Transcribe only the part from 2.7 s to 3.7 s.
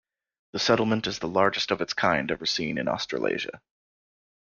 in Australasia.